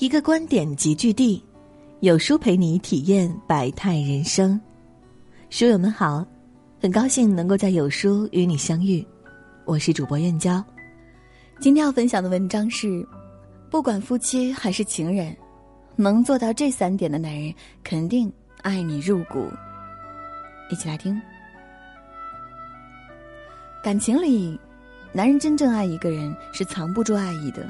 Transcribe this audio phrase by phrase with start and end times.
[0.00, 1.44] 一个观点集聚地，
[2.02, 4.58] 有书陪你体验百态人生。
[5.50, 6.24] 书友们好，
[6.80, 9.04] 很高兴能够在有书与你相遇，
[9.64, 10.64] 我是主播燕娇。
[11.58, 13.04] 今天要分享的文章是：
[13.72, 15.36] 不管夫妻还是情人，
[15.96, 17.52] 能做到这三点的男人，
[17.82, 19.50] 肯定爱你入骨。
[20.70, 21.20] 一起来听。
[23.82, 24.56] 感情里，
[25.12, 27.68] 男人真正爱一个人是藏不住爱意的。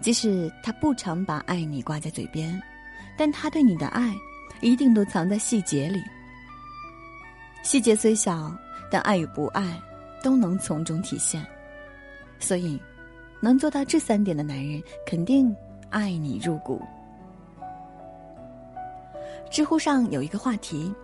[0.00, 2.60] 即使他不常把爱你挂在嘴边，
[3.18, 4.14] 但他对你的爱
[4.60, 6.02] 一定都藏在细节里。
[7.62, 8.50] 细节虽小，
[8.90, 9.78] 但爱与不爱
[10.22, 11.44] 都能从中体现。
[12.38, 12.80] 所以，
[13.40, 15.54] 能做到这三点的男人，肯定
[15.90, 16.80] 爱你入骨。
[19.50, 20.94] 知乎上有一个话题：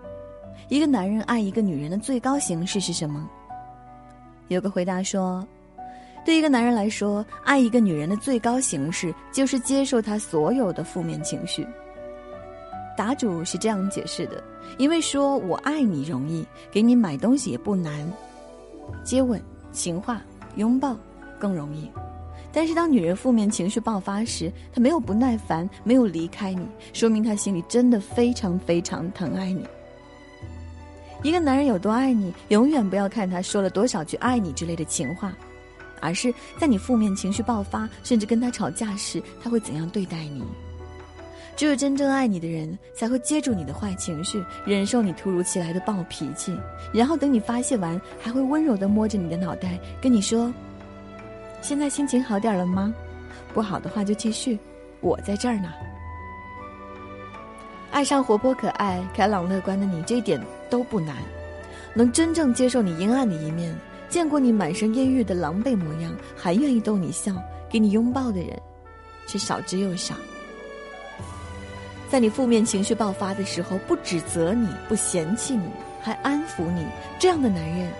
[0.69, 3.29] 一个男人爱一个女人的最高形式是什么？
[4.49, 5.47] 有个回答说。
[6.27, 11.65] 对一个男人来说，爱一个女人的最高形式就是接受她所有的负面情绪。
[12.97, 14.43] 答主是这样解释的：
[14.77, 18.13] 因为说我爱你容易，给你买东西也不难，
[19.05, 20.21] 接吻、情话、
[20.57, 20.97] 拥抱
[21.39, 21.89] 更容易。
[22.53, 29.65] 但是当女人负面情绪爆发时，她没有不耐烦，没有离开你，说明她心里真的非常非常疼爱你。
[31.23, 35.33] 一个男人有多爱你，永远不要看他说了多少句爱你之类的情话。
[36.01, 40.43] 而是在你负面情绪爆发，甚至跟他吵架时，他会怎样对待你？
[41.57, 46.55] 只有真正爱你的人，才会接住你的坏情绪，忍受你突如其来的暴脾气，
[46.93, 50.53] 然后等你发泄完，还会温柔的摸着你的脑袋，跟你说
[51.63, 52.95] ：“现在心情好点了吗？
[53.55, 54.59] 不好的话就继续，
[55.01, 55.73] 我在这儿呢。”
[57.91, 60.39] 爱上活泼可爱、开朗乐观的你，这一点
[60.69, 61.17] 都不难。
[61.95, 63.75] 能真正接受你阴暗的一面。
[64.09, 67.35] 见过你满身阴郁的狼狈模样，还愿意逗你笑、
[67.69, 68.57] 给你拥抱的人，
[69.27, 70.15] 却少之又少。
[72.09, 75.69] 在你负面情绪爆发的时候，不指责你、不嫌弃你，
[76.01, 76.87] 还安抚你，
[77.19, 77.91] 这样的男人，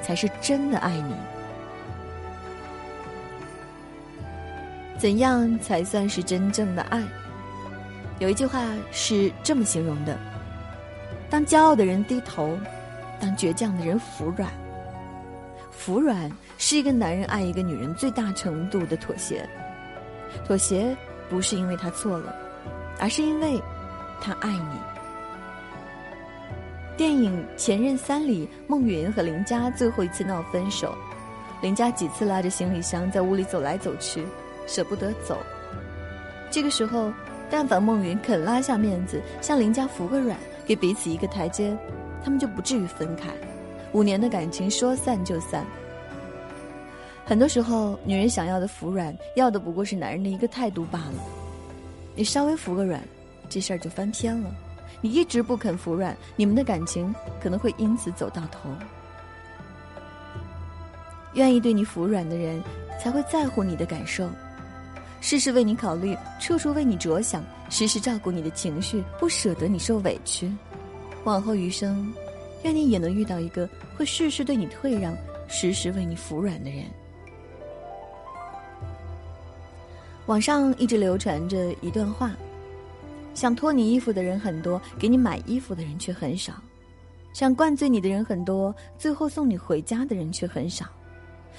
[0.00, 1.14] 才是真的爱你。
[4.98, 7.02] 怎样才算是真正的爱？
[8.20, 10.16] 有一句话是这么形容的：
[11.28, 12.56] 当骄傲的人低头，
[13.20, 14.48] 当倔强的人服软。
[15.72, 19.48] 服软是一个男人爱一个女人最大程度的妥协。
[20.46, 20.96] 妥协
[21.28, 22.34] 不是因为他错了，
[23.00, 23.60] 而是因为
[24.20, 24.78] 他爱你。
[26.96, 30.94] 电影《前任三》里，孟云和林佳最后一次闹分手，
[31.60, 34.24] 林佳几次拉着行李箱在屋里走来走去，
[34.66, 35.38] 舍不得走。
[36.50, 37.12] 这个时候，
[37.50, 41.76] 但凡孟云肯拉下面子，向林佳服个软，给彼此一个台阶，
[42.22, 43.30] 他们就不至于分开。
[43.92, 45.66] 五年的感情说散就散。
[47.24, 51.14] 很多时候，女人想要的服软，要的不过是男人的一个态度罢了。
[52.14, 53.02] 你稍微服个软，
[53.48, 54.50] 这事儿就翻篇了。
[55.00, 58.68] 你一直不肯服软，你们的感情可能会因此走到头。
[61.34, 62.62] 愿意对你服软的人，
[63.00, 64.28] 才会在乎你的感受，
[65.20, 70.52] 事事为你考虑，处处为你着想，时时照顾你的情绪，不舍得你受委屈。
[71.24, 72.12] 往后余生。
[72.62, 75.16] 愿你也能遇到一个会事事对你退让、
[75.48, 76.84] 时时为你服软的人。
[80.26, 82.30] 网上一直流传着一段话：
[83.34, 86.52] 想脱你衣服的人很多，给你买衣服的人却很少；
[87.32, 90.86] 想灌醉你的人很多，最后送你回家的人却很少；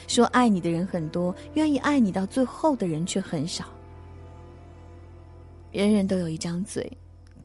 [0.07, 3.65] 说爱你的人很多，愿意爱你到最后的人却很少。
[5.73, 6.89] 人人都有一张嘴，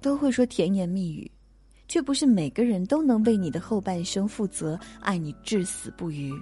[0.00, 1.28] 都会说甜言蜜语。
[1.88, 6.32] 却不是每个人都能为你的后半生负责，爱你至死不渝。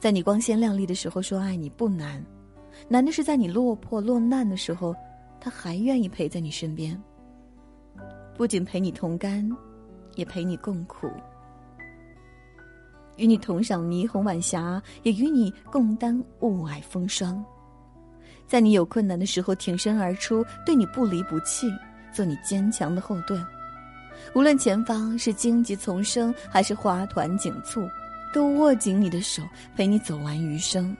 [0.00, 2.24] 在你光鲜亮丽的时候说爱你不难，
[2.88, 4.92] 难的是在你落魄落难的时候，
[5.38, 7.00] 他还愿意陪在你身边。
[8.34, 9.48] 不仅陪你同甘，
[10.16, 11.08] 也陪你共苦，
[13.16, 17.44] 与你同赏霓虹晚霞，也与你共担雾霭风霜。
[18.48, 21.70] 在你有困难的时候挺身而出，对你不离不弃，
[22.12, 23.44] 做你坚强的后盾。
[24.34, 27.88] 无论前方是荆棘丛生，还是花团锦簇，
[28.32, 29.42] 都握紧你的手，
[29.76, 30.96] 陪你走完余生。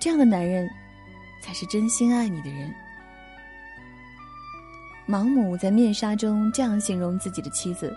[0.00, 0.68] 这样的男人，
[1.42, 2.72] 才是真心爱你的人。
[5.06, 7.96] 盲母在面纱中这样形容自己的妻子：“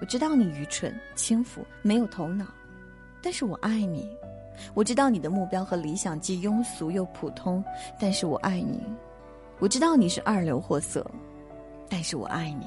[0.00, 2.46] 我知道你愚蠢、轻浮、没有头脑，
[3.22, 4.08] 但是我爱你。
[4.74, 7.62] 我知道你的目标和理想既庸俗又普通，
[7.98, 8.80] 但是我爱你。
[9.58, 11.08] 我知道你是二流货色，
[11.88, 12.66] 但是我爱你。”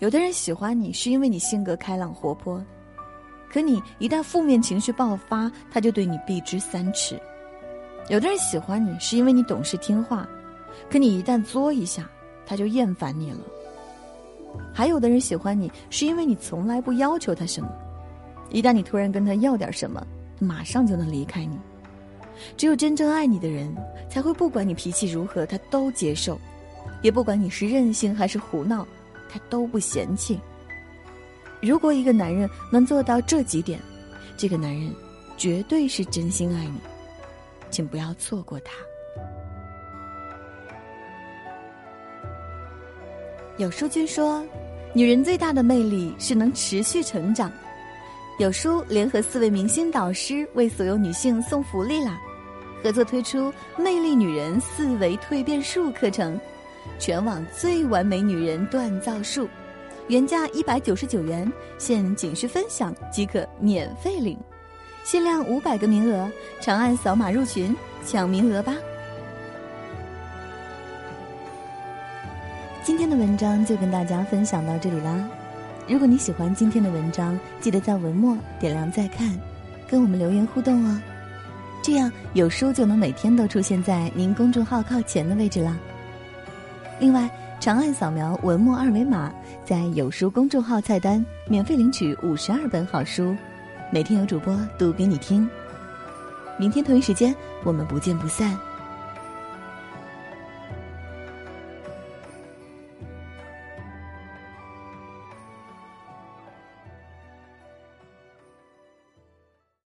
[0.00, 2.62] 有的人喜欢你是因为你性格开朗活泼，
[3.48, 7.18] 可你一旦负面情绪爆发，他就对你避之三尺。
[8.08, 10.28] 有的人喜欢你是因为你懂事听话，
[10.90, 12.10] 可你一旦作一下，
[12.44, 13.38] 他就厌烦你了。
[14.72, 17.68] 还有的人喜欢你是因为你从来不要求他什么，
[18.50, 20.04] 一旦你突然跟他要点什么，
[20.40, 21.56] 马上就能离开你。
[22.56, 23.72] 只有真正爱你的人，
[24.10, 26.34] 才会不管你脾气如何，他都接受；
[27.00, 28.86] 也不管你是任性还是胡闹，
[29.34, 30.40] 他都不嫌弃。
[31.60, 33.80] 如果一个男人能做到这几点，
[34.36, 34.94] 这个男人
[35.36, 36.78] 绝对是真心爱你。
[37.68, 38.72] 请不要错过他。
[43.56, 44.46] 有书君说，
[44.92, 47.50] 女人最大的魅力是能持续成长。
[48.38, 52.16] 有书联合四位明星导师为所有女性送福利啦！
[52.84, 56.38] 合作推出《魅力女人四维蜕变术》课程，
[56.98, 59.48] 全网最完美女人锻造术，
[60.08, 64.38] 原价一百九十九元，现仅需分享即可免费领。
[65.02, 67.76] 限量五百个名额，长按扫码入群
[68.06, 68.74] 抢名额吧。
[72.82, 75.28] 今天的文章就跟大家分享到这里啦。
[75.86, 79.38] 如果你喜欢今天的文章，记得在文末点亮再看，
[79.86, 81.00] 跟我们留言互动哦。
[81.82, 85.78] 这样有书就能每天都出现在您公众号靠前的位置啦。
[87.04, 87.28] 另外，
[87.60, 89.30] 长按扫描文末二维码，
[89.62, 93.36] 在有书公众号菜单免费领取五十二本好书。
[93.92, 95.46] 每天有主播读给你听，
[96.58, 98.58] 明天同一时间我们不见不散。